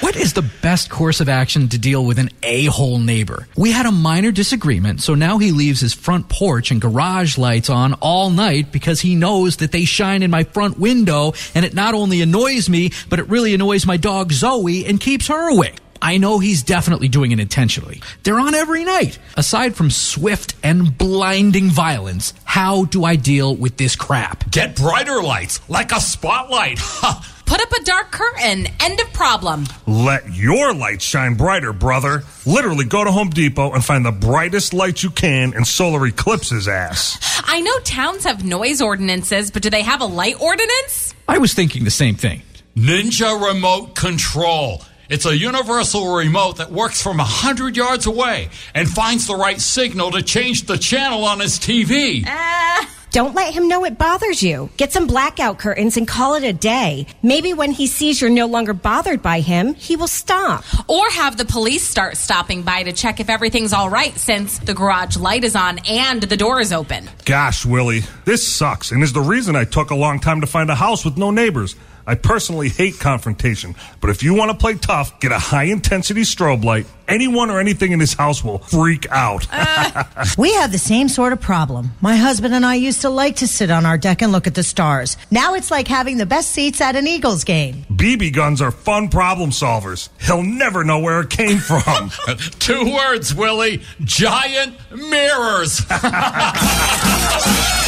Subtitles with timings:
[0.00, 3.48] What is the best course of action to deal with an a-hole neighbor?
[3.56, 7.68] We had a minor disagreement, so now he leaves his front porch and garage lights
[7.68, 11.74] on all night because he knows that they shine in my front window and it
[11.74, 15.78] not only annoys me, but it really annoys my dog Zoe and keeps her awake.
[16.00, 18.00] I know he's definitely doing it intentionally.
[18.22, 19.18] They're on every night.
[19.36, 24.48] Aside from swift and blinding violence, how do I deal with this crap?
[24.48, 26.78] Get brighter lights, like a spotlight.
[27.48, 28.66] Put up a dark curtain.
[28.78, 29.64] End of problem.
[29.86, 32.24] Let your light shine brighter, brother.
[32.44, 36.68] Literally go to Home Depot and find the brightest light you can and solar eclipses
[36.68, 37.18] ass.
[37.46, 41.14] I know towns have noise ordinances, but do they have a light ordinance?
[41.26, 42.42] I was thinking the same thing.
[42.76, 44.82] Ninja Remote Control.
[45.08, 50.10] It's a universal remote that works from 100 yards away and finds the right signal
[50.10, 52.26] to change the channel on his TV.
[52.26, 54.68] Uh, Don't let him know it bothers you.
[54.76, 57.06] Get some blackout curtains and call it a day.
[57.22, 60.64] Maybe when he sees you're no longer bothered by him, he will stop.
[60.88, 64.74] Or have the police start stopping by to check if everything's all right since the
[64.74, 67.08] garage light is on and the door is open.
[67.24, 70.70] Gosh, Willie, this sucks and is the reason I took a long time to find
[70.70, 71.76] a house with no neighbors.
[72.08, 76.22] I personally hate confrontation, but if you want to play tough, get a high intensity
[76.22, 76.86] strobe light.
[77.06, 79.46] Anyone or anything in this house will freak out.
[79.52, 80.04] Uh.
[80.38, 81.90] we have the same sort of problem.
[82.00, 84.54] My husband and I used to like to sit on our deck and look at
[84.54, 85.18] the stars.
[85.30, 87.84] Now it's like having the best seats at an Eagles game.
[87.92, 90.08] BB guns are fun problem solvers.
[90.18, 92.10] He'll never know where it came from.
[92.58, 95.82] Two words, Willie giant mirrors.